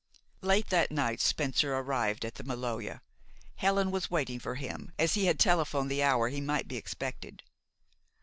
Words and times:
Late 0.41 0.69
that 0.71 0.89
night 0.89 1.21
Spencer 1.21 1.75
arrived 1.75 2.25
at 2.25 2.33
the 2.33 2.43
Maloja. 2.43 3.01
Helen 3.57 3.91
was 3.91 4.09
waiting 4.09 4.39
for 4.39 4.55
him, 4.55 4.91
as 4.97 5.13
he 5.13 5.25
had 5.25 5.37
telephoned 5.37 5.91
the 5.91 6.01
hour 6.01 6.29
he 6.29 6.41
might 6.41 6.67
be 6.67 6.75
expected. 6.75 7.43